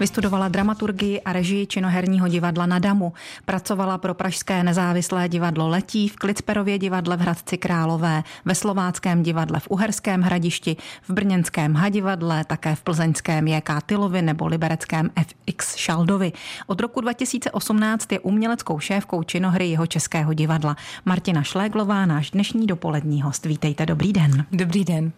[0.00, 3.12] Vystudovala dramaturgii a režii činoherního divadla na Damu.
[3.44, 9.60] Pracovala pro Pražské nezávislé divadlo Letí, v Klicperově divadle v Hradci Králové, ve Slováckém divadle
[9.60, 16.32] v Uherském hradišti, v Brněnském hadivadle, také v plzeňském JK Tylovi nebo libereckém FX Šaldovi.
[16.66, 20.76] Od roku 2018 je uměleckou šéfkou činohry jeho českého divadla.
[21.04, 23.46] Martina Šléglová, náš dnešní dopolední host.
[23.46, 24.46] Vítejte, dobrý den.
[24.52, 25.12] Dobrý den.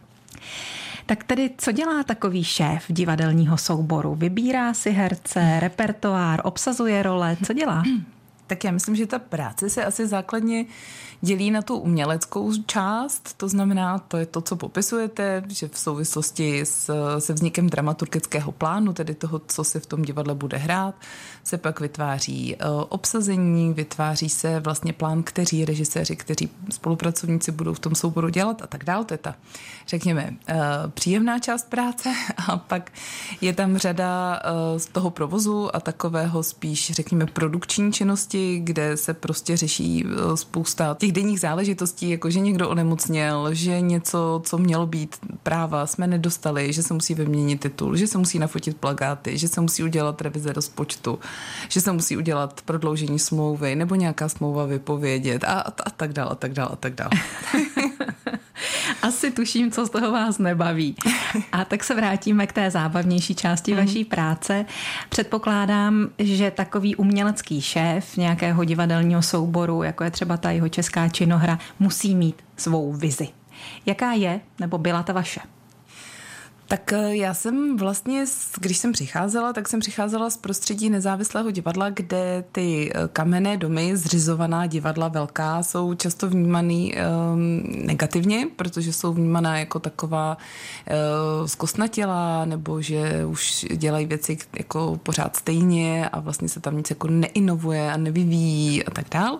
[1.06, 4.14] Tak tedy, co dělá takový šéf divadelního souboru?
[4.14, 7.82] Vybírá si herce, repertoár, obsazuje role, co dělá?
[8.46, 10.64] Tak já myslím, že ta práce se asi základně
[11.20, 16.60] dělí na tu uměleckou část, to znamená, to je to, co popisujete, že v souvislosti
[16.60, 20.94] s, se vznikem dramaturgického plánu, tedy toho, co se v tom divadle bude hrát,
[21.44, 27.78] se pak vytváří uh, obsazení, vytváří se vlastně plán, kteří režiséři, kteří spolupracovníci budou v
[27.78, 29.04] tom souboru dělat a tak dále.
[29.04, 29.34] To je ta,
[29.86, 30.56] řekněme, uh,
[30.90, 32.08] příjemná část práce
[32.48, 32.92] a pak
[33.40, 34.40] je tam řada
[34.72, 40.96] uh, z toho provozu a takového spíš, řekněme, produkční činnosti, kde se prostě řeší spousta
[41.00, 46.72] těch denních záležitostí, jako že někdo onemocněl, že něco, co mělo být práva, jsme nedostali,
[46.72, 50.52] že se musí vyměnit titul, že se musí nafotit plagáty, že se musí udělat revize
[50.52, 51.18] rozpočtu,
[51.68, 56.30] že se musí udělat prodloužení smlouvy nebo nějaká smlouva vypovědět a, a, a tak dále,
[56.30, 57.10] a tak dále, a tak dále.
[59.02, 60.96] Asi tuším, co z toho vás nebaví.
[61.52, 63.78] A tak se vrátíme k té zábavnější části mm.
[63.78, 64.66] vaší práce.
[65.08, 71.58] Předpokládám, že takový umělecký šéf nějakého divadelního souboru, jako je třeba ta jeho česká činohra,
[71.78, 73.28] musí mít svou vizi.
[73.86, 75.40] Jaká je, nebo byla ta vaše?
[76.68, 78.24] Tak eh, já jsem vlastně,
[78.60, 83.96] když jsem přicházela, tak jsem přicházela z prostředí nezávislého divadla, kde ty eh, kamenné domy,
[83.96, 92.44] zřizovaná divadla velká, jsou často vnímaný um, negativně, protože jsou vnímaná jako taková uh, zkostnatělá,
[92.44, 97.92] nebo že už dělají věci jako pořád stejně a vlastně se tam nic jako neinovuje
[97.92, 99.38] a nevyvíjí a tak dál.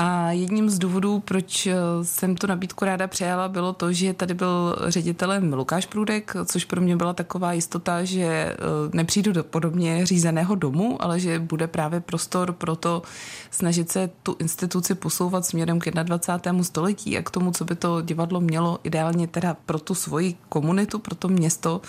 [0.00, 4.34] A jedním z důvodů, proč eh, jsem tu nabídku ráda přijala, bylo to, že tady
[4.34, 8.56] byl ředitelem Lukáš Průdek, což pro mě byla taková jistota, že eh,
[8.92, 13.02] nepřijdu do podobně řízeného domu, ale že bude právě prostor pro to
[13.50, 16.62] snažit se tu instituci posouvat směrem k 21.
[16.62, 20.98] století a k tomu, co by to divadlo mělo ideálně teda pro tu svoji komunitu,
[20.98, 21.80] pro to město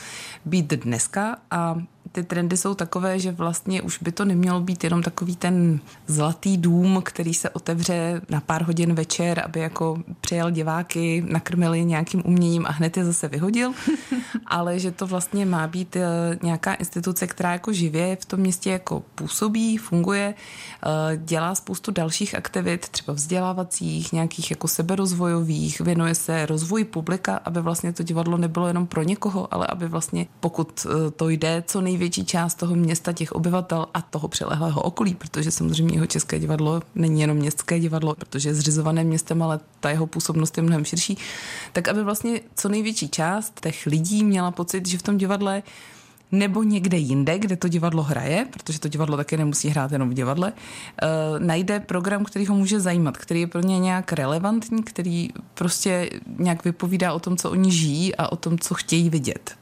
[0.45, 1.75] být dneska a
[2.11, 6.57] ty trendy jsou takové, že vlastně už by to nemělo být jenom takový ten zlatý
[6.57, 12.65] dům, který se otevře na pár hodin večer, aby jako přijel diváky, nakrmili nějakým uměním
[12.65, 13.71] a hned je zase vyhodil,
[14.45, 16.01] ale že to vlastně má být eh,
[16.43, 22.35] nějaká instituce, která jako živě v tom městě jako působí, funguje, eh, dělá spoustu dalších
[22.35, 28.67] aktivit, třeba vzdělávacích, nějakých jako seberozvojových, věnuje se rozvoji publika, aby vlastně to divadlo nebylo
[28.67, 32.75] jenom pro někoho, ale aby vlastně pokud eh, to jde co nejvíc největší část toho
[32.75, 37.79] města, těch obyvatel a toho přilehlého okolí, protože samozřejmě jeho české divadlo není jenom městské
[37.79, 41.17] divadlo, protože je zřizované městem, ale ta jeho působnost je mnohem širší,
[41.73, 45.63] tak aby vlastně co největší část těch lidí měla pocit, že v tom divadle
[46.31, 50.13] nebo někde jinde, kde to divadlo hraje, protože to divadlo také nemusí hrát jenom v
[50.13, 55.29] divadle, uh, najde program, který ho může zajímat, který je pro ně nějak relevantní, který
[55.53, 59.59] prostě nějak vypovídá o tom, co oni žijí a o tom, co chtějí vidět.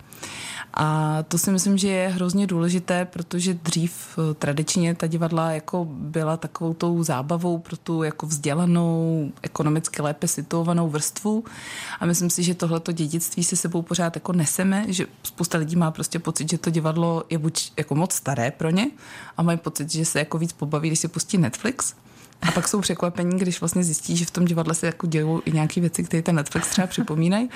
[0.80, 5.88] A to si myslím, že je hrozně důležité, protože dřív eh, tradičně ta divadla jako
[5.90, 11.44] byla takovou tou zábavou pro tu jako vzdělanou, ekonomicky lépe situovanou vrstvu.
[12.00, 15.92] A myslím si, že tohleto dědictví si sebou pořád jako neseme, že spousta lidí má
[15.92, 18.92] prostě pocit, že to divadlo je buď jako moc staré pro ně
[19.38, 21.94] a mají pocit, že se jako víc pobaví, když si pustí Netflix.
[22.42, 25.52] A pak jsou překvapení, když vlastně zjistí, že v tom divadle se jako dějou i
[25.52, 27.50] nějaké věci, které ten Netflix třeba připomínají.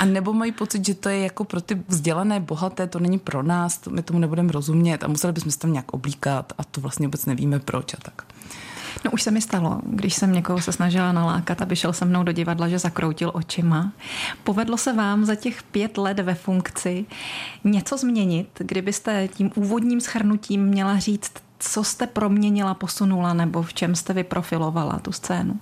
[0.00, 3.42] A nebo mají pocit, že to je jako pro ty vzdělané, bohaté, to není pro
[3.42, 6.80] nás, to, my tomu nebudeme rozumět a museli bychom se tam nějak oblíkat a to
[6.80, 8.22] vlastně vůbec nevíme proč a tak.
[9.04, 12.22] No už se mi stalo, když jsem někoho se snažila nalákat, aby šel se mnou
[12.22, 13.92] do divadla, že zakroutil očima.
[14.44, 17.06] Povedlo se vám za těch pět let ve funkci
[17.64, 23.94] něco změnit, kdybyste tím úvodním schrnutím měla říct, co jste proměnila, posunula nebo v čem
[23.94, 25.60] jste vyprofilovala tu scénu?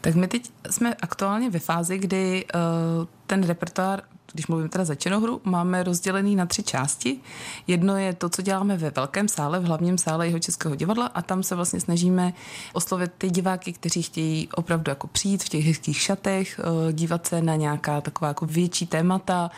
[0.00, 4.02] Tak my teď jsme aktuálně ve fázi, kdy uh, ten repertoár
[4.32, 7.20] když mluvím teda za činohru, máme rozdělený na tři části.
[7.66, 11.22] Jedno je to, co děláme ve velkém sále, v hlavním sále jeho českého divadla a
[11.22, 12.32] tam se vlastně snažíme
[12.72, 17.42] oslovit ty diváky, kteří chtějí opravdu jako přijít v těch hezkých šatech, uh, dívat se
[17.42, 19.50] na nějaká taková jako větší témata,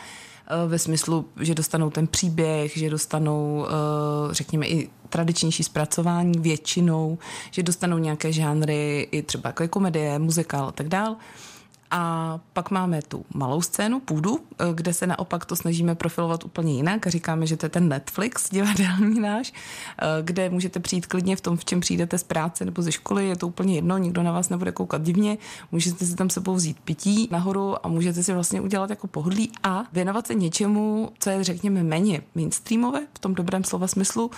[0.67, 3.67] ve smyslu, že dostanou ten příběh, že dostanou,
[4.31, 7.17] řekněme, i tradičnější zpracování většinou,
[7.51, 11.15] že dostanou nějaké žánry, i třeba jako komedie, muzikál a tak dál.
[11.91, 16.73] A pak máme tu malou scénu, půdu, eh, kde se naopak to snažíme profilovat úplně
[16.73, 17.07] jinak.
[17.07, 21.57] Říkáme, že to je ten Netflix divadelní náš, eh, kde můžete přijít klidně v tom,
[21.57, 24.49] v čem přijdete z práce nebo ze školy, je to úplně jedno, nikdo na vás
[24.49, 25.37] nebude koukat divně,
[25.71, 29.83] můžete si tam sebou vzít pití nahoru a můžete si vlastně udělat jako pohodlí a
[29.93, 34.31] věnovat se něčemu, co je řekněme méně mainstreamové v tom dobrém slova smyslu.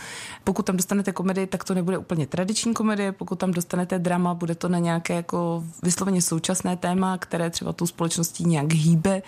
[0.43, 4.55] Pokud tam dostanete komedii, tak to nebude úplně tradiční komedie, pokud tam dostanete drama, bude
[4.55, 9.21] to na nějaké jako vysloveně současné téma, které třeba tou společností nějak hýbe,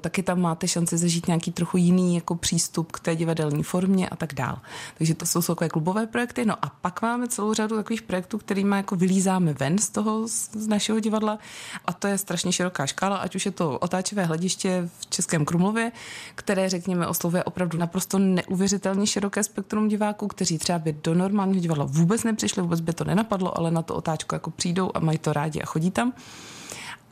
[0.00, 4.16] taky tam máte šanci zažít nějaký trochu jiný jako přístup k té divadelní formě a
[4.16, 4.58] tak dál.
[4.98, 6.44] Takže to jsou takové klubové projekty.
[6.44, 10.66] No a pak máme celou řadu takových projektů, kterými jako vylízáme ven z toho, z
[10.66, 11.38] našeho divadla
[11.84, 15.92] a to je strašně široká škála, ať už je to otáčivé hlediště v Českém Krumlově,
[16.34, 21.84] které, řekněme, oslovuje opravdu naprosto neuvěřitelně široké spektrum diváků, kteří třeba by do normálního divadla
[21.84, 25.32] vůbec nepřišli, vůbec by to nenapadlo, ale na to otáčku jako přijdou a mají to
[25.32, 26.12] rádi a chodí tam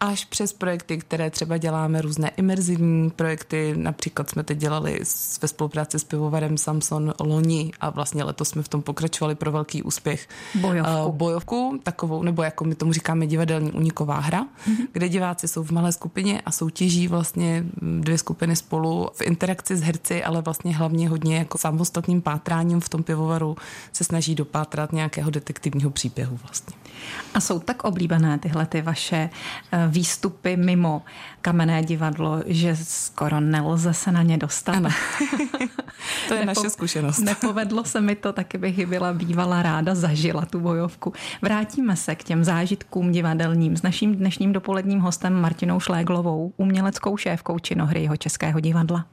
[0.02, 3.74] až přes projekty, které třeba děláme, různé imerzivní projekty.
[3.76, 5.00] Například jsme teď dělali
[5.42, 9.82] ve spolupráci s pivovarem Samson loni a vlastně letos jsme v tom pokračovali pro velký
[9.82, 10.28] úspěch.
[10.54, 11.04] Bojovku.
[11.06, 14.86] Uh, bojovku, takovou, nebo jako my tomu říkáme divadelní uniková hra, mm-hmm.
[14.92, 17.64] kde diváci jsou v malé skupině a soutěží vlastně
[18.00, 22.88] dvě skupiny spolu v interakci s herci, ale vlastně hlavně hodně jako samostatným pátráním v
[22.88, 23.56] tom pivovaru
[23.92, 26.76] se snaží dopátrat nějakého detektivního příběhu vlastně.
[27.34, 29.30] A jsou tak oblíbené tyhle ty vaše
[29.72, 31.02] eh, výstupy mimo
[31.40, 34.76] kamenné divadlo, že skoro nelze se na ně dostat.
[34.76, 34.88] Ano.
[36.28, 37.18] to je Nepo- naše zkušenost.
[37.18, 41.12] Nepovedlo se mi to, taky bych byla bývala ráda, zažila tu bojovku.
[41.42, 47.58] Vrátíme se k těm zážitkům divadelním s naším dnešním dopoledním hostem Martinou Šléglovou, uměleckou šéfkou
[47.58, 49.04] činohry jeho Českého divadla.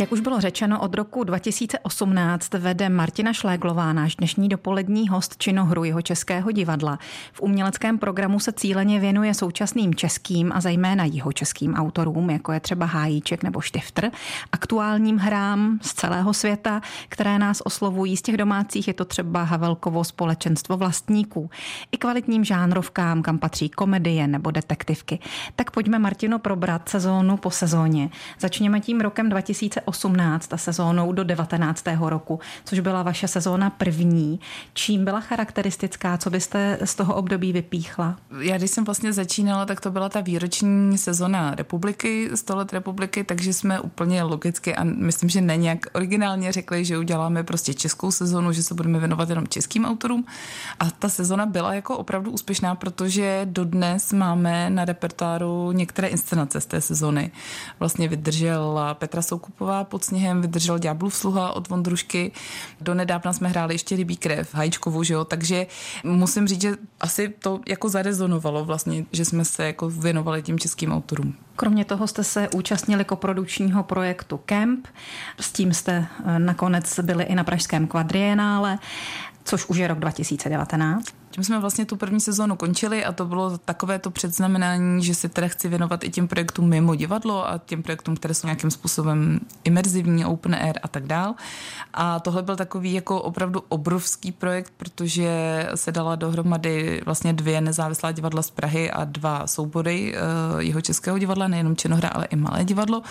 [0.00, 5.84] Jak už bylo řečeno, od roku 2018 vede Martina Šléglová, náš dnešní dopolední host činohru
[5.84, 6.98] jeho Českého divadla.
[7.32, 12.86] V uměleckém programu se cíleně věnuje současným českým a zejména jihočeským autorům, jako je třeba
[12.86, 14.10] Hájíček nebo Štiftr,
[14.52, 18.16] aktuálním hrám z celého světa, které nás oslovují.
[18.16, 21.50] Z těch domácích je to třeba Havelkovo společenstvo vlastníků.
[21.92, 25.18] I kvalitním žánrovkám, kam patří komedie nebo detektivky.
[25.56, 28.10] Tak pojďme, Martino, probrat sezónu po sezóně.
[28.38, 31.84] Začněme tím rokem 2018 18 a sezónou do 19.
[32.00, 34.40] roku, což byla vaše sezóna první.
[34.74, 36.16] Čím byla charakteristická?
[36.16, 38.16] Co byste z toho období vypíchla?
[38.40, 43.24] Já když jsem vlastně začínala, tak to byla ta výroční sezóna republiky, 100 let republiky,
[43.24, 48.10] takže jsme úplně logicky a myslím, že ne nějak originálně řekli, že uděláme prostě českou
[48.10, 50.24] sezonu, že se budeme věnovat jenom českým autorům.
[50.80, 56.66] A ta sezona byla jako opravdu úspěšná, protože dodnes máme na repertoáru některé inscenace z
[56.66, 57.30] té sezony.
[57.80, 62.32] Vlastně vydržela Petra Soukupová, pod sněhem, vydržel Ďáblův sluha od Vondrušky.
[62.80, 65.66] Do nedávna jsme hráli ještě Rybí krev, Hajíčkovu, že jo, takže
[66.04, 70.92] musím říct, že asi to jako zarezonovalo vlastně, že jsme se jako věnovali tím českým
[70.92, 71.34] autorům.
[71.56, 74.86] Kromě toho jste se účastnili koprodukčního projektu Camp,
[75.40, 78.78] s tím jste eh, nakonec byli i na Pražském kvadrienále,
[79.44, 81.19] což už je rok 2019.
[81.30, 85.28] Tím jsme vlastně tu první sezónu končili a to bylo takové to předznamenání, že se
[85.28, 89.40] teda chci věnovat i těm projektům mimo divadlo a těm projektům, které jsou nějakým způsobem
[89.64, 91.34] imerzivní, open air a tak dál.
[91.94, 98.12] A tohle byl takový jako opravdu obrovský projekt, protože se dala dohromady vlastně dvě nezávislá
[98.12, 100.14] divadla z Prahy a dva soubory
[100.58, 103.02] jeho českého divadla, nejenom Čenohra, ale i Malé divadlo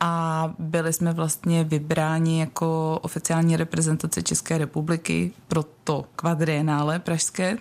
[0.00, 7.56] a byli jsme vlastně vybráni jako oficiální reprezentace České republiky pro to kvadrienále pražské.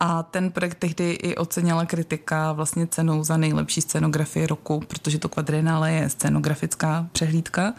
[0.00, 5.28] A ten projekt tehdy i ocenila kritika vlastně cenou za nejlepší scénografii roku, protože to
[5.28, 7.74] kvadrienále je scénografická přehlídka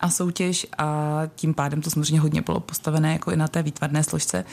[0.00, 4.04] a soutěž a tím pádem to samozřejmě hodně bylo postavené jako i na té výtvarné
[4.04, 4.44] složce.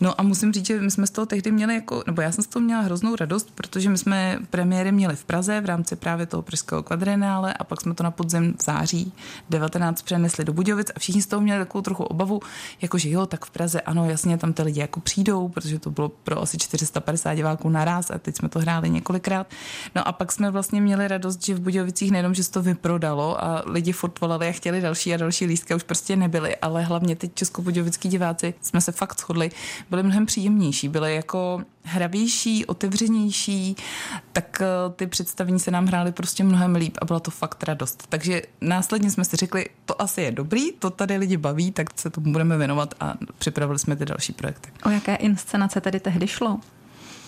[0.00, 2.44] No a musím říct, že my jsme z toho tehdy měli jako, nebo já jsem
[2.44, 6.26] z toho měla hroznou radost, protože my jsme premiéry měli v Praze v rámci právě
[6.26, 9.12] toho pražského kvadrenále a pak jsme to na podzem v září
[9.50, 12.40] 19 přenesli do Budějovic a všichni z toho měli takovou trochu obavu,
[12.82, 16.08] jakože jo, tak v Praze ano, jasně, tam ty lidi jako přijdou, protože to bylo
[16.08, 19.46] pro asi 450 diváků naraz a teď jsme to hráli několikrát.
[19.94, 23.44] No a pak jsme vlastně měli radost, že v Budějovicích nejenom, že se to vyprodalo
[23.44, 27.16] a lidi furt volali a chtěli další a další lístky už prostě nebyly, ale hlavně
[27.16, 29.50] teď českobudějovický diváci jsme se fakt shodli,
[29.90, 33.76] byli mnohem příjemnější, byli jako hravější, otevřenější,
[34.32, 38.06] tak eh, ty představení se nám hrály prostě mnohem líp a byla to fakt radost.
[38.08, 42.10] Takže následně jsme si řekli, to asi je dobrý, to tady lidi baví, tak se
[42.10, 44.70] tomu budeme věnovat a připravili jsme ty další projekty.
[44.86, 46.60] O jaké inscenace tedy tehdy šlo?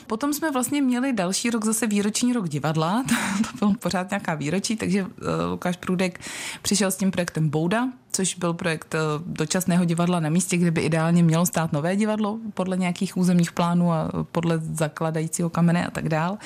[0.07, 4.35] Potom jsme vlastně měli další rok zase výroční rok divadla, to, to bylo pořád nějaká
[4.35, 5.11] výročí, takže uh,
[5.51, 6.21] Lukáš Průdek
[6.63, 10.81] přišel s tím projektem Bouda, což byl projekt uh, dočasného divadla na místě, kde by
[10.81, 16.09] ideálně mělo stát nové divadlo podle nějakých územních plánů a podle zakladajícího kamene a tak
[16.09, 16.39] dál.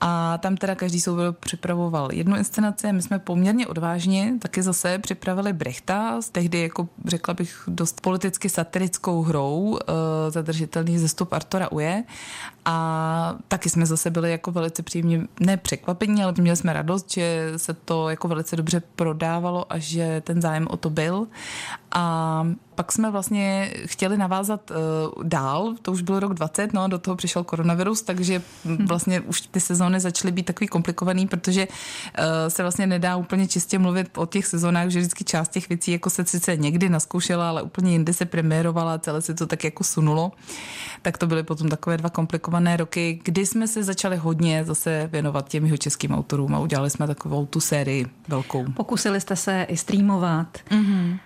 [0.00, 2.92] A tam teda každý soubor připravoval jednu inscenaci.
[2.92, 8.48] My jsme poměrně odvážně taky zase připravili Brechta, z tehdy jako řekla bych dost politicky
[8.48, 9.78] satirickou hrou uh,
[10.28, 12.04] zadržitelný zestup Artora Uje.
[12.64, 12.87] A
[13.48, 17.74] taky jsme zase byli jako velice příjemně, ne překvapení, ale měli jsme radost, že se
[17.74, 21.26] to jako velice dobře prodávalo a že ten zájem o to byl.
[21.92, 26.88] A pak jsme vlastně chtěli navázat uh, dál, to už byl rok 20, no a
[26.88, 28.86] do toho přišel koronavirus, takže hmm.
[28.86, 33.78] vlastně už ty sezóny začaly být takový komplikovaný, protože uh, se vlastně nedá úplně čistě
[33.78, 37.62] mluvit o těch sezónách, že vždycky část těch věcí jako se sice někdy naskoušela, ale
[37.62, 40.32] úplně jinde se premiérovala, celé se to tak jako sunulo.
[41.02, 45.48] Tak to byly potom takové dva komplikované roky, kdy jsme se začali hodně zase věnovat
[45.48, 48.64] těm jeho českým autorům a udělali jsme takovou tu sérii velkou.
[48.72, 50.58] Pokusili jste se i streamovat.
[50.70, 51.18] Mm-hmm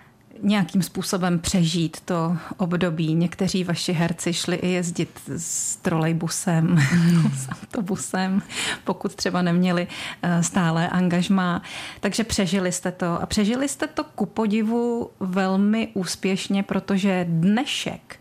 [0.43, 3.15] nějakým způsobem přežít to období.
[3.15, 6.77] Někteří vaši herci šli i jezdit s trolejbusem,
[7.35, 8.41] s autobusem,
[8.83, 9.87] pokud třeba neměli
[10.21, 11.61] eh, stále angažmá.
[11.99, 13.21] Takže přežili jste to.
[13.21, 18.19] A přežili jste to ku podivu velmi úspěšně, protože dnešek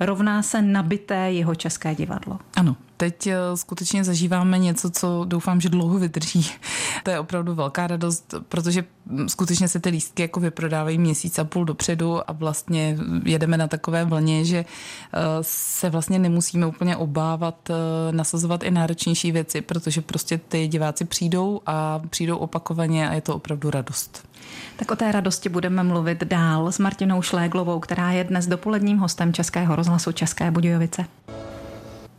[0.00, 2.38] rovná se nabité jeho české divadlo.
[2.56, 6.50] Ano, teď eh, skutečně zažíváme něco, co doufám, že dlouho vydrží.
[7.02, 11.44] To je opravdu velká radost, protože hm, skutečně se ty lístky jako vyprodávají měsíc a
[11.44, 17.70] půl dopředu a vlastně jedeme na takové vlně, že eh, se vlastně nemusíme úplně obávat
[17.70, 17.74] eh,
[18.12, 23.34] nasazovat i náročnější věci, protože prostě ty diváci přijdou a přijdou opakovaně a je to
[23.34, 24.28] opravdu radost.
[24.76, 29.32] Tak o té radosti budeme mluvit dál s Martinou Šléglovou, která je dnes dopoledním hostem
[29.32, 31.04] Českého rozhlasu České Budějovice.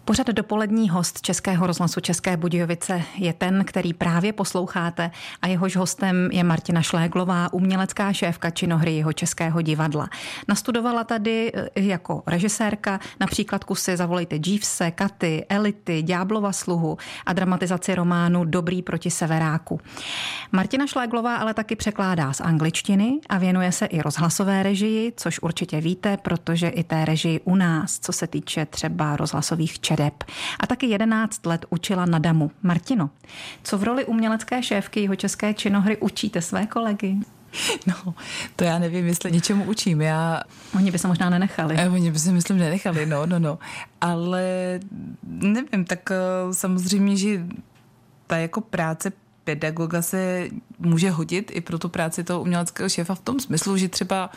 [0.05, 6.29] Pořad dopolední host Českého rozhlasu České Budějovice je ten, který právě posloucháte a jehož hostem
[6.31, 10.09] je Martina Šléglová, umělecká šéfka činohry jeho Českého divadla.
[10.47, 17.95] Nastudovala tady eh, jako režisérka například kusy Zavolejte Jeevese, Katy, Elity, Ďáblova sluhu a dramatizaci
[17.95, 19.79] románu Dobrý proti severáku.
[20.51, 25.81] Martina Šléglová ale taky překládá z angličtiny a věnuje se i rozhlasové režii, což určitě
[25.81, 30.23] víte, protože i té režii u nás, co se týče třeba rozhlasových čet čedeb.
[30.59, 32.51] A taky 11 let učila na Damu.
[32.63, 33.09] Martino,
[33.63, 37.15] co v roli umělecké šéfky jeho české činohry učíte své kolegy?
[37.87, 38.13] No,
[38.55, 40.01] to já nevím, jestli něčemu učím.
[40.01, 40.43] Já...
[40.75, 41.75] Oni by se možná nenechali.
[41.77, 43.59] Eh, oni by se, myslím, nenechali, no, no, no.
[44.01, 44.79] Ale
[45.23, 47.45] nevím, tak eh, samozřejmě, že
[48.27, 49.11] ta jako práce
[49.43, 50.47] pedagoga se
[50.79, 54.29] může hodit i pro tu práci toho uměleckého šéfa v tom smyslu, že třeba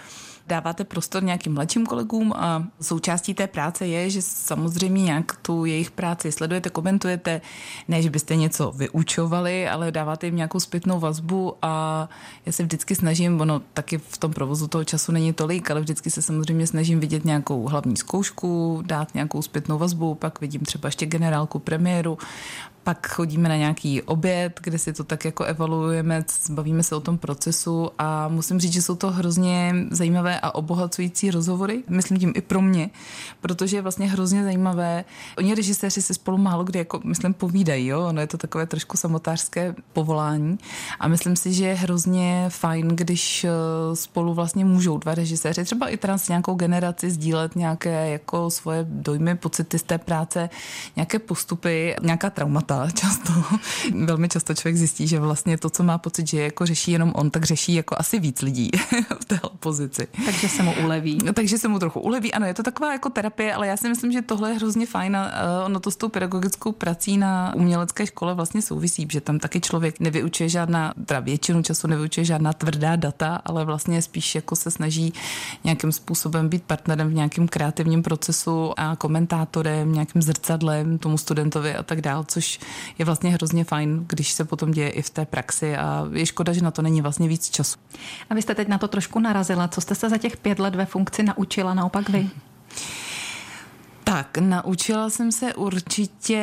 [0.48, 5.90] dáváte prostor nějakým mladším kolegům a součástí té práce je, že samozřejmě nějak tu jejich
[5.90, 7.40] práci sledujete, komentujete,
[7.88, 12.08] ne, že byste něco vyučovali, ale dáváte jim nějakou zpětnou vazbu a
[12.46, 16.10] já se vždycky snažím, ono taky v tom provozu toho času není tolik, ale vždycky
[16.10, 21.06] se samozřejmě snažím vidět nějakou hlavní zkoušku, dát nějakou zpětnou vazbu, pak vidím třeba ještě
[21.06, 22.18] generálku premiéru
[22.88, 27.18] pak chodíme na nějaký oběd, kde si to tak jako evaluujeme, bavíme se o tom
[27.18, 32.40] procesu a musím říct, že jsou to hrozně zajímavé a obohacující rozhovory, myslím tím i
[32.40, 32.90] pro mě,
[33.40, 35.04] protože je vlastně hrozně zajímavé.
[35.38, 38.06] Oni režiséři se spolu málo kdy jako, myslím, povídají, jo?
[38.08, 40.58] ono je to takové trošku samotářské povolání
[41.00, 43.50] a myslím si, že je hrozně fajn, když eh,
[43.96, 49.34] spolu vlastně můžou dva režiséři, třeba i trans nějakou generaci sdílet nějaké jako svoje dojmy,
[49.34, 50.50] pocity z té práce,
[50.96, 53.32] nějaké postupy, nějaká traumata často,
[54.04, 57.30] velmi často člověk zjistí, že vlastně to, co má pocit, že jako řeší jenom on,
[57.30, 58.70] tak řeší jako asi víc lidí
[59.20, 60.08] v té pozici.
[60.24, 61.18] Takže se mu uleví.
[61.24, 62.32] No, takže se mu trochu uleví.
[62.32, 65.16] Ano, je to taková jako terapie, ale já si myslím, že tohle je hrozně fajn
[65.16, 65.32] a
[65.64, 70.00] ono to s tou pedagogickou prací na umělecké škole vlastně souvisí, že tam taky člověk
[70.00, 75.12] nevyučuje žádná, teda většinu času nevyučuje žádná tvrdá data, ale vlastně spíš jako se snaží
[75.64, 81.82] nějakým způsobem být partnerem v nějakém kreativním procesu a komentátorem, nějakým zrcadlem tomu studentovi a
[81.82, 82.60] tak dál, což
[82.98, 86.52] je vlastně hrozně fajn, když se potom děje i v té praxi a je škoda,
[86.52, 87.78] že na to není vlastně víc času.
[88.30, 89.68] A vy jste teď na to trošku narazila.
[89.68, 92.30] Co jste se za těch pět let ve funkci naučila naopak vy?
[94.08, 96.42] Tak, naučila jsem se určitě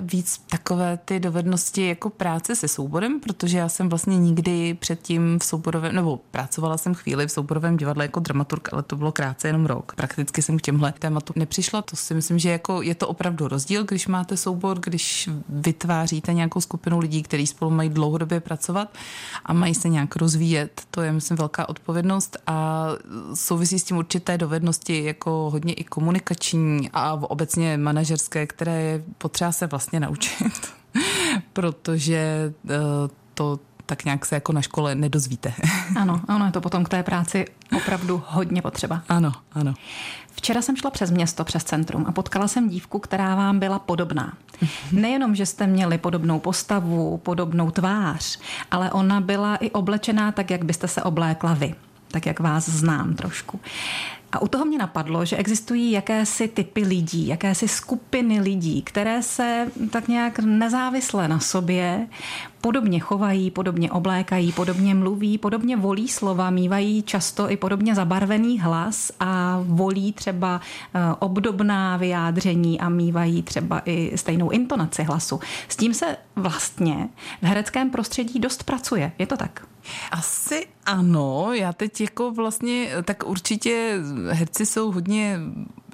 [0.00, 5.44] víc takové ty dovednosti jako práce se souborem, protože já jsem vlastně nikdy předtím v
[5.44, 9.66] souborovém, nebo pracovala jsem chvíli v souborovém divadle jako dramaturg, ale to bylo krátce jenom
[9.66, 9.94] rok.
[9.94, 11.82] Prakticky jsem k těmhle tématu nepřišla.
[11.82, 16.60] To si myslím, že jako je to opravdu rozdíl, když máte soubor, když vytváříte nějakou
[16.60, 18.88] skupinu lidí, kteří spolu mají dlouhodobě pracovat
[19.44, 20.82] a mají se nějak rozvíjet.
[20.90, 22.86] To je, myslím, velká odpovědnost a
[23.34, 29.52] souvisí s tím určité dovednosti, jako hodně i komunikační a obecně manažerské, které je potřeba
[29.52, 30.72] se vlastně naučit,
[31.52, 32.70] protože uh,
[33.34, 35.52] to tak nějak se jako na škole nedozvíte.
[35.96, 37.44] Ano, ano, je to potom k té práci
[37.76, 39.02] opravdu hodně potřeba.
[39.08, 39.74] Ano, ano.
[40.32, 44.32] Včera jsem šla přes město, přes centrum a potkala jsem dívku, která vám byla podobná.
[44.92, 48.38] Nejenom, že jste měli podobnou postavu, podobnou tvář,
[48.70, 51.74] ale ona byla i oblečená tak, jak byste se oblékla vy
[52.12, 53.60] tak jak vás znám trošku.
[54.32, 59.66] A u toho mě napadlo, že existují jakési typy lidí, jakési skupiny lidí, které se
[59.90, 62.06] tak nějak nezávisle na sobě
[62.60, 69.12] podobně chovají, podobně oblékají, podobně mluví, podobně volí slova, mývají často i podobně zabarvený hlas
[69.20, 70.60] a volí třeba
[70.94, 75.40] eh, obdobná vyjádření a mývají třeba i stejnou intonaci hlasu.
[75.68, 77.08] S tím se vlastně
[77.42, 79.12] v hereckém prostředí dost pracuje.
[79.18, 79.71] Je to tak?
[80.10, 83.98] Asi ano, já teď jako vlastně, tak určitě
[84.30, 85.40] herci jsou hodně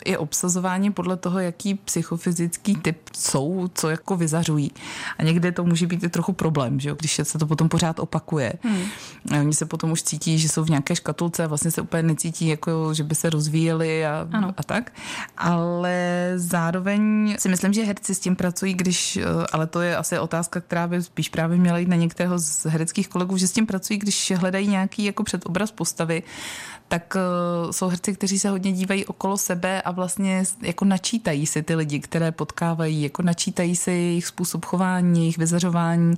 [0.07, 4.71] je obsazování podle toho, jaký psychofyzický typ jsou, co jako vyzařují.
[5.19, 7.99] A někde to může být i trochu problém, že jo, když se to potom pořád
[7.99, 8.53] opakuje.
[8.63, 8.83] Hmm.
[9.33, 12.03] A oni se potom už cítí, že jsou v nějaké škatulce a vlastně se úplně
[12.03, 14.93] necítí, jako, že by se rozvíjeli a, a tak.
[15.37, 19.19] Ale zároveň si myslím, že herci s tím pracují, když,
[19.53, 23.09] ale to je asi otázka, která by spíš právě měla jít na některého z hereckých
[23.09, 26.23] kolegů, že s tím pracují, když hledají nějaký jako předobraz postavy,
[26.89, 27.17] tak
[27.65, 31.75] uh, jsou herci, kteří se hodně dívají okolo sebe a vlastně jako načítají si ty
[31.75, 36.17] lidi, které potkávají, jako načítají si jejich způsob chování, jejich vyzařování,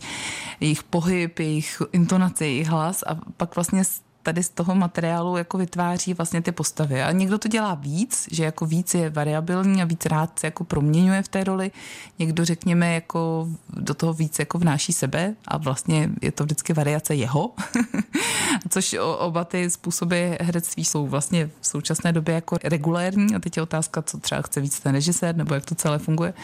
[0.61, 3.85] jejich pohyb, jejich intonaci, jejich hlas a pak vlastně
[4.33, 7.03] tady z toho materiálu jako vytváří vlastně ty postavy.
[7.03, 10.65] A někdo to dělá víc, že jako víc je variabilní a víc rád se jako
[10.65, 11.71] proměňuje v té roli.
[12.19, 17.15] Někdo řekněme jako do toho víc jako vnáší sebe a vlastně je to vždycky variace
[17.15, 17.51] jeho.
[18.69, 23.63] Což oba ty způsoby herectví jsou vlastně v současné době jako regulérní a teď je
[23.63, 26.35] otázka, co třeba chce víc ten režisér nebo jak to celé funguje.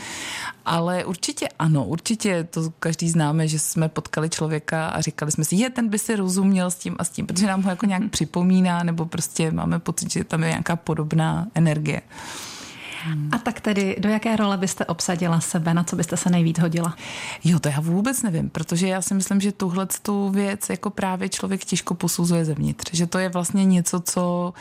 [0.64, 5.56] Ale určitě ano, určitě to každý známe, že jsme potkali člověka a říkali jsme si,
[5.56, 8.10] je, ten by si rozuměl s tím a s tím, protože nám ho jako nějak
[8.10, 12.00] připomíná, nebo prostě máme pocit, že tam je nějaká podobná energie.
[13.04, 13.28] Hmm.
[13.32, 16.96] A tak tedy, do jaké role byste obsadila sebe, na co byste se nejvíc hodila?
[17.44, 21.28] Jo, to já vůbec nevím, protože já si myslím, že tuhle tu věc jako právě
[21.28, 22.90] člověk těžko posuzuje zevnitř.
[22.92, 24.54] Že to je vlastně něco, co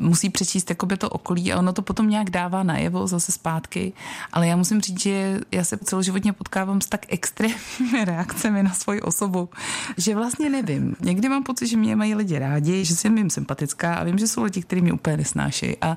[0.00, 3.92] musí přečíst jakoby to okolí a ono to potom nějak dává najevo zase zpátky.
[4.32, 9.00] Ale já musím říct, že já se celoživotně potkávám s tak extrémními reakcemi na svoji
[9.00, 9.48] osobu,
[9.96, 10.96] že vlastně nevím.
[11.00, 14.28] Někdy mám pocit, že mě mají lidi rádi, že jsem jim sympatická a vím, že
[14.28, 15.76] jsou lidi, kteří mě úplně nesnášejí.
[15.80, 15.96] A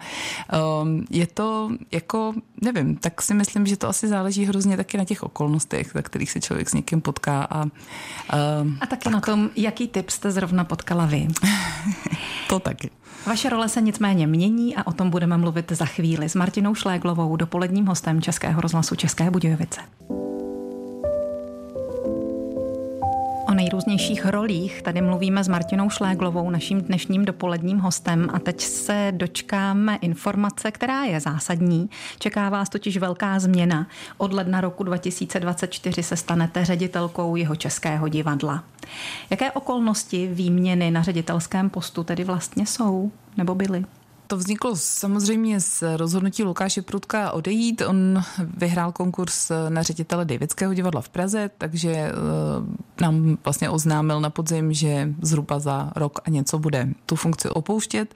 [0.82, 5.06] um, je to jako, nevím, tak si myslím, že to asi záleží hrozně taky na
[5.06, 7.44] těch okolnostech, za kterých se člověk s někým potká.
[7.44, 9.14] A, um, a taky tak.
[9.14, 11.28] na tom, jaký typ jste zrovna potkala vy.
[12.50, 12.90] to taky.
[13.28, 17.36] Vaše role se nicméně mění a o tom budeme mluvit za chvíli s Martinou Šléglovou,
[17.36, 19.82] dopoledním hostem Českého rozhlasu České Budějovice.
[23.68, 29.96] Nejrůznějších rolích tady mluvíme s Martinou Šléglovou, naším dnešním dopoledním hostem a teď se dočkáme
[30.02, 31.90] informace, která je zásadní.
[32.20, 33.88] Čeká vás totiž velká změna.
[34.18, 38.64] Od ledna roku 2024 se stanete ředitelkou jeho českého divadla.
[39.30, 43.86] Jaké okolnosti výměny na ředitelském postu tedy vlastně jsou nebo byly?
[44.28, 47.82] To vzniklo samozřejmě z rozhodnutí Lukáše Prutka odejít.
[47.82, 48.24] On
[48.58, 52.14] vyhrál konkurs na ředitele Davidského divadla v Praze, takže eh,
[53.02, 58.16] nám vlastně oznámil na podzim, že zhruba za rok a něco bude tu funkci opouštět.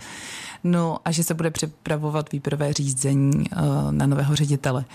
[0.64, 3.56] No a že se bude připravovat výběrové řízení eh,
[3.92, 4.86] na nového ředitele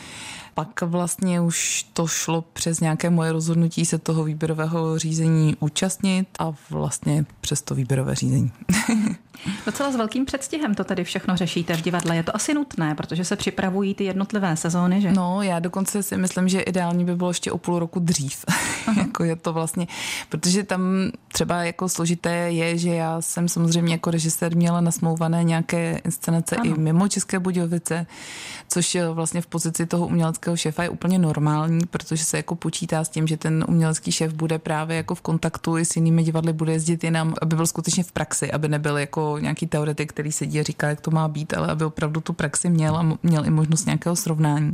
[0.56, 6.52] pak vlastně už to šlo přes nějaké moje rozhodnutí se toho výběrového řízení účastnit a
[6.70, 8.52] vlastně přes to výběrové řízení.
[9.66, 12.16] Docela s velkým předstihem to tady všechno řešíte v divadle.
[12.16, 15.12] Je to asi nutné, protože se připravují ty jednotlivé sezóny, že?
[15.12, 18.44] No, já dokonce si myslím, že ideální by bylo ještě o půl roku dřív.
[18.96, 19.86] jako je to vlastně,
[20.28, 20.80] protože tam
[21.28, 26.70] třeba jako složité je, že já jsem samozřejmě jako režisér měla nasmouvané nějaké inscenace ano.
[26.70, 28.06] i mimo České Budějovice,
[28.68, 33.08] což vlastně v pozici toho uměleckého šéfa je úplně normální, protože se jako počítá s
[33.08, 36.72] tím, že ten umělecký šéf bude právě jako v kontaktu i s jinými divadly, bude
[36.72, 40.62] jezdit jinam, aby byl skutečně v praxi, aby nebyl jako nějaký teoretik, který sedí a
[40.62, 43.84] říká, jak to má být, ale aby opravdu tu praxi měl a měl i možnost
[43.84, 44.72] nějakého srovnání.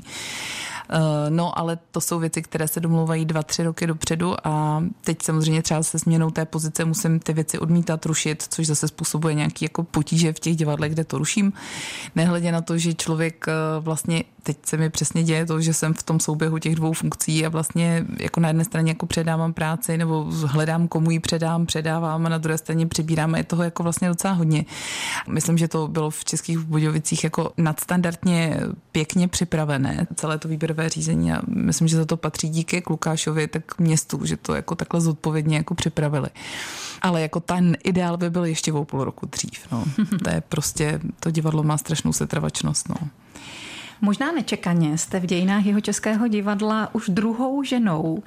[0.91, 5.23] Eh, no, ale to jsou věci, které se domlouvají dva, tři roky dopředu a teď
[5.23, 9.65] samozřejmě třeba se změnou té pozice musím ty věci odmítat, rušit, což zase způsobuje nějaký
[9.65, 11.53] jako potíže v těch divadlech, kde to ruším.
[12.15, 15.95] Nehledě na to, že člověk eh, vlastně teď se mi přesně děje to, že jsem
[15.95, 19.99] v tom souběhu těch dvou funkcí a vlastně jako na jedné straně jako předávám práci
[19.99, 23.83] nebo hledám, komu ji předám, předávám a na druhé straně přebírám a je toho jako
[23.83, 24.65] vlastně docela hodně.
[25.29, 28.61] Myslím, že to bylo v Českých Budějovicích jako nadstandardně
[28.93, 33.79] pěkně připravené, celé to výběrové řízení a myslím, že za to patří díky Lukášovi, tak
[33.79, 36.29] městu, že to jako takhle zodpovědně jako připravili.
[37.03, 39.73] Ale jako ten ideál by byl ještě o půl roku dřív.
[39.73, 39.85] No.
[40.25, 42.89] To je prostě, to divadlo má strašnou setrvačnost.
[42.89, 42.97] No.
[44.05, 48.23] Možná nečekaně jste v dějinách jeho českého divadla už druhou ženou,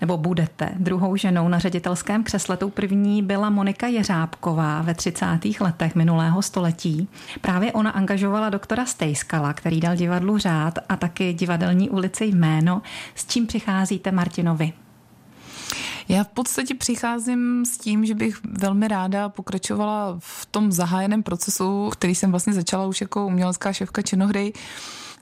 [0.00, 2.56] nebo budete druhou ženou na ředitelském křesle.
[2.56, 5.26] Tou první byla Monika Jeřábková ve 30.
[5.60, 7.08] letech minulého století.
[7.40, 12.82] Právě ona angažovala doktora Stejskala, který dal divadlu řád a taky divadelní ulici jméno.
[13.14, 14.72] S čím přicházíte Martinovi?
[16.08, 21.90] Já v podstatě přicházím s tím, že bych velmi ráda pokračovala v tom zahájeném procesu,
[21.92, 24.52] který jsem vlastně začala už jako umělecká šéfka činohry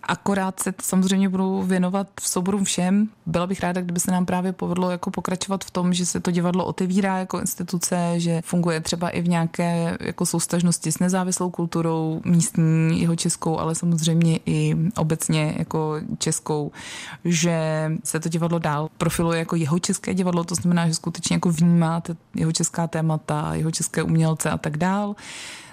[0.03, 3.09] Akorát se samozřejmě budu věnovat v souborům všem.
[3.27, 6.31] Byla bych ráda, kdyby se nám právě povedlo jako pokračovat v tom, že se to
[6.31, 12.21] divadlo otevírá jako instituce, že funguje třeba i v nějaké jako soustažnosti s nezávislou kulturou
[12.25, 16.73] místní, jeho českou, ale samozřejmě i obecně jako českou,
[17.25, 21.51] že se to divadlo dál profiluje jako jeho české divadlo, to znamená, že skutečně jako
[21.51, 22.03] vnímá
[22.35, 25.17] jeho česká témata, jeho české umělce a tak dál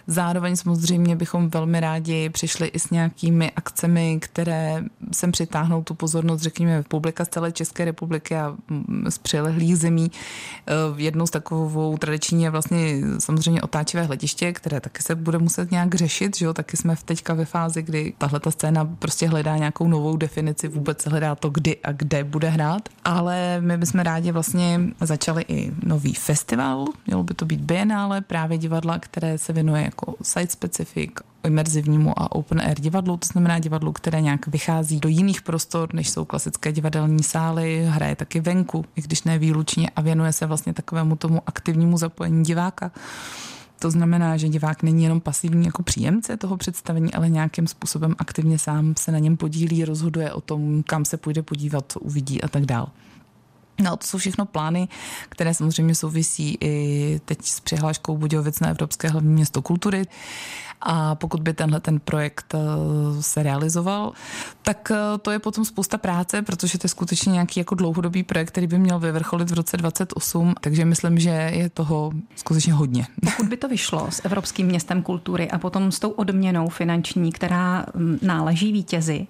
[0.08, 6.41] Zároveň samozřejmě bychom velmi rádi přišli i s nějakými akcemi, které sem přitáhnou tu pozornost,
[6.41, 10.12] řekněme, publika z celé České republiky a mm, z přilehlých zemí.
[10.68, 15.72] Eh, jednou z takovou tradiční je vlastně samozřejmě otáčivé hlediště, které taky se bude muset
[15.72, 16.54] nějak řešit, že jo?
[16.54, 20.68] taky jsme v teďka ve fázi, kdy tahle ta scéna prostě hledá nějakou novou definici,
[20.68, 22.89] vůbec se hledá to, kdy a kde bude hrát.
[23.06, 28.58] Ale my bychom rádi vlastně začali i nový festival, mělo by to být Biennále, právě
[28.58, 31.12] divadla, které se věnuje jako site specific,
[31.43, 36.10] imerzivnímu a open air divadlu, to znamená divadlu, které nějak vychází do jiných prostor, než
[36.10, 40.73] jsou klasické divadelní sály, hraje taky venku, i když ne výlučně a věnuje se vlastně
[40.73, 42.91] takovému tomu aktivnímu zapojení diváka.
[43.79, 48.60] To znamená, že divák není jenom pasivní jako příjemce toho představení, ale nějakým způsobem aktivně
[48.60, 52.47] sám se na něm podílí, rozhoduje o tom, kam se půjde podívat, co uvidí a
[52.47, 52.88] tak dále.
[53.82, 54.88] No, to jsou všechno plány,
[55.30, 60.06] které samozřejmě souvisí i teď s přihláškou Budějovic na Evropské hlavní město kultury.
[60.82, 64.12] A pokud by tenhle ten projekt eh, se realizoval,
[64.62, 68.48] tak eh, to je potom spousta práce, protože to je skutečně nějaký jako dlouhodobý projekt,
[68.48, 73.08] který by měl vyvrcholit v roce 28, takže myslím, že je toho skutečně hodně.
[73.26, 77.86] Pokud by to vyšlo s Evropským městem kultury a potom s tou odměnou finanční, která
[77.96, 79.28] mm, náleží vítězi,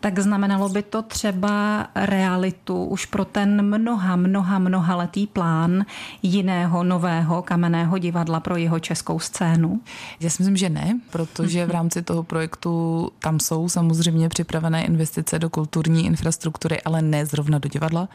[0.00, 5.86] tak znamenalo by to třeba realitu už pro ten mnoha, mnoha, mnoha letý plán
[6.22, 9.80] jiného nového kamenného divadla pro jeho českou scénu?
[10.20, 15.38] Já si myslím, že ne, protože v rámci toho projektu tam jsou samozřejmě připravené investice
[15.38, 18.08] do kulturní infrastruktury, ale ne zrovna do divadla.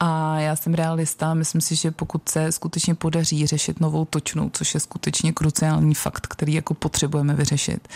[0.00, 4.74] A já jsem realista, myslím si, že pokud se skutečně podaří řešit novou točnu, což
[4.74, 7.88] je skutečně kruciální fakt, který jako potřebujeme vyřešit,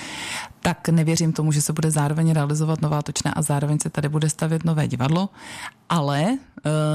[0.63, 4.31] tak nevěřím tomu, že se bude zároveň realizovat nová točna a zároveň se tady bude
[4.31, 5.29] stavět nové divadlo.
[5.89, 6.39] Ale e,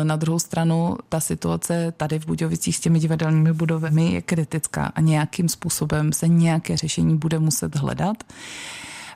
[0.04, 5.02] na druhou stranu ta situace tady v Budějovicích s těmi divadelními budovami je kritická a
[5.02, 8.24] nějakým způsobem se nějaké řešení bude muset hledat.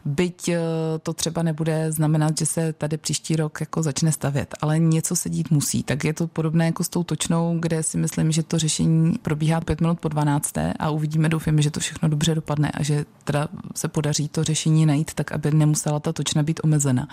[0.06, 0.60] Byť eh,
[1.04, 5.30] to třeba nebude znamenat, že se tady příští rok jako začne stavět, ale něco se
[5.30, 5.84] dít musí.
[5.84, 9.62] Tak je to podobné jako s tou točnou, kde si myslím, že to řešení probíhá
[9.62, 10.54] pět minut po 12.
[10.80, 14.86] a uvidíme, doufáme, že to všechno dobře dopadne a že teda se podaří to řešení
[14.86, 17.08] najít tak, aby nemusela ta točna být omezena.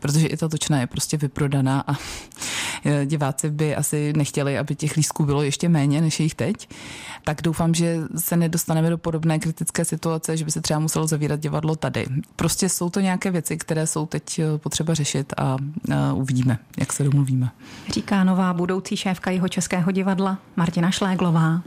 [0.00, 1.92] Protože i ta točna je prostě vyprodaná a
[3.04, 6.68] diváci by asi nechtěli, aby těch lístků bylo ještě méně, než je jich teď.
[7.24, 11.40] Tak doufám, že se nedostaneme do podobné kritické situace, že by se třeba muselo zavírat
[11.40, 12.06] divadlo tady.
[12.36, 15.56] Prostě jsou to nějaké věci, které jsou teď eh, potřeba řešit a
[16.14, 17.50] uvidíme, jak se domluvíme.
[17.92, 21.62] Říká nová budoucí šéfka jeho českého divadla Martina Šléglová.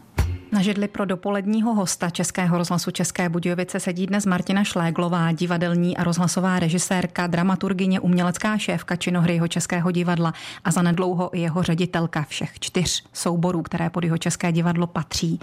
[0.53, 6.03] Na židli pro dopoledního hosta Českého rozhlasu České Budějovice sedí dnes Martina Šléglová, divadelní a
[6.03, 10.33] rozhlasová režisérka, dramaturgině, umělecká šéfka činohry jeho Českého divadla
[10.65, 15.39] a zanedlouho i jeho ředitelka všech čtyř souborů, které pod jeho České divadlo patří.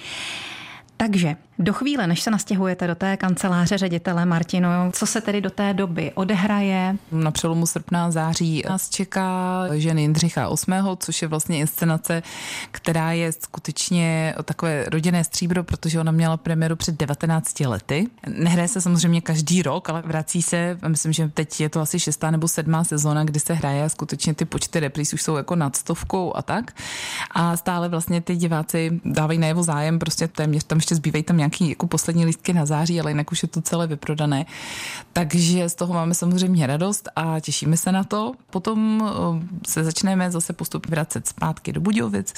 [0.97, 5.51] Takže do chvíle, než se nastěhujete do té kanceláře ředitele Martino, co se tedy do
[5.51, 6.97] té doby odehraje?
[7.13, 12.23] Na přelomu srpna září nás čeká ženy Jindřicha 8., což je vlastně inscenace,
[12.71, 18.07] která je skutečně takové rodinné stříbro, protože ona měla premiéru před 19 lety.
[18.29, 22.31] Nehraje se samozřejmě každý rok, ale vrací se, myslím, že teď je to asi šestá
[22.31, 25.77] nebo sedmá sezóna, kdy se hraje a skutečně ty počty repríz už jsou jako nad
[25.77, 26.73] stovkou a tak.
[27.31, 31.37] A stále vlastně ty diváci dávají na jeho zájem, prostě téměř tam ještě zbývají tam
[31.37, 34.47] nějaké nějaký jako poslední lístky na září, ale jinak už je to celé vyprodané.
[35.13, 38.33] Takže z toho máme samozřejmě radost a těšíme se na to.
[38.51, 42.35] Potom eh, se začneme zase postupně vracet zpátky do Budějovic.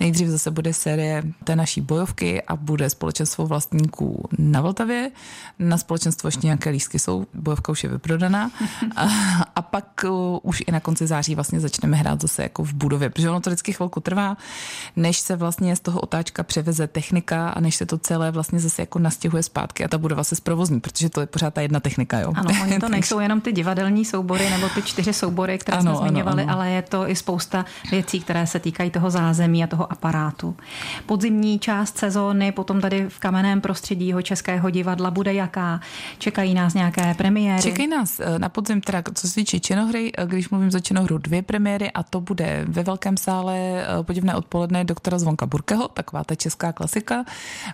[0.00, 5.10] Nejdřív zase bude série té naší bojovky a bude společenstvo vlastníků na Vltavě.
[5.58, 8.50] Na společenstvo ještě nějaké lístky jsou, bojovka už je vyprodaná.
[8.96, 9.06] A,
[9.56, 13.10] a pak uh, už i na konci září vlastně začneme hrát zase jako v budově,
[13.10, 14.36] protože ono to vždycky chvilku trvá,
[14.96, 18.82] než se vlastně z toho otáčka převeze technika a než se to celé vlastně zase
[18.82, 22.20] jako nastěhuje zpátky a ta budova se zprovozní, protože to je pořád ta jedna technika.
[22.20, 22.32] Jo?
[22.36, 26.08] Ano, oni to nejsou jenom ty divadelní soubory nebo ty čtyři soubory, které ano, jsme
[26.08, 26.60] zmiňovali, ano, ano.
[26.60, 30.56] ale je to i spousta věcí, které se týkají toho zázemí a toho aparátu.
[31.06, 35.80] Podzimní část sezóny potom tady v kamenném prostředí jeho českého divadla bude jaká?
[36.18, 37.62] Čekají nás nějaké premiéry?
[37.62, 41.18] Čekají nás eh, na podzim, teda co se týče činohry, eh, když mluvím za činohru,
[41.18, 46.24] dvě premiéry a to bude ve Velkém sále eh, podivné odpoledne doktora Zvonka Burkeho, taková
[46.24, 47.24] ta česká klasika,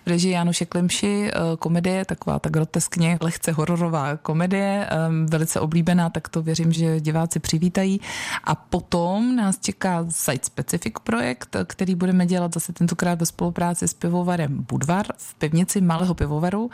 [0.05, 4.89] v režii Januše Klimši, komedie, taková ta groteskně lehce hororová komedie,
[5.25, 8.01] velice oblíbená, tak to věřím, že diváci přivítají.
[8.43, 13.93] A potom nás čeká site specific projekt, který budeme dělat zase tentokrát ve spolupráci s
[13.93, 16.69] pivovarem Budvar v pivnici Malého pivovaru.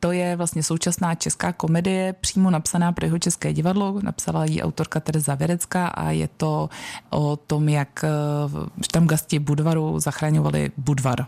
[0.00, 4.00] To je vlastně současná česká komedie, přímo napsaná pro jeho české divadlo.
[4.02, 6.70] Napsala ji autorka Tereza Věrecká a je to
[7.10, 8.08] o tom, jak eh,
[8.90, 11.26] tam gasti Budvaru zachraňovali Budvar.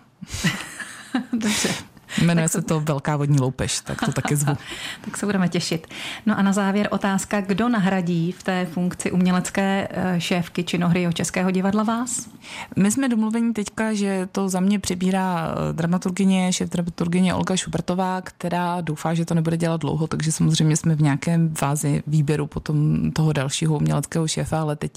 [1.32, 1.93] Dobře.
[2.22, 4.56] Jmenuje se to Velká vodní loupež, tak to taky zvu.
[5.04, 5.86] tak se budeme těšit.
[6.26, 11.50] No a na závěr otázka, kdo nahradí v té funkci umělecké eh, šéfky činohry Českého
[11.50, 12.28] divadla vás?
[12.76, 18.20] My jsme domluveni teďka, že to za mě přebírá eh, dramaturgině, šéf dramaturgině Olga Šubertová,
[18.20, 23.10] která doufá, že to nebude dělat dlouho, takže samozřejmě jsme v nějakém fázi výběru potom
[23.12, 24.92] toho dalšího uměleckého šéfa, ale teď,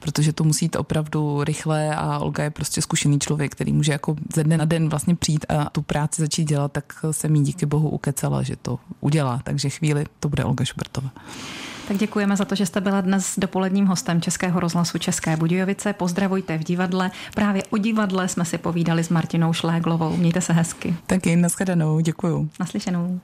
[0.00, 4.16] protože to musí jít opravdu rychle a Olga je prostě zkušený člověk, který může jako
[4.34, 7.40] ze dne na den vlastně přijít a tu práci začít dělat dělat, tak se mi
[7.40, 9.40] díky bohu ukecala, že to udělá.
[9.44, 11.10] Takže chvíli to bude Olga Šubertová.
[11.88, 15.92] Tak děkujeme za to, že jste byla dnes dopoledním hostem Českého rozhlasu České Budějovice.
[15.92, 17.10] Pozdravujte v divadle.
[17.34, 20.16] Právě o divadle jsme si povídali s Martinou Šléglovou.
[20.16, 20.96] Mějte se hezky.
[21.06, 22.50] Taky, nashledanou, děkuju.
[22.60, 23.16] Naslyšenou.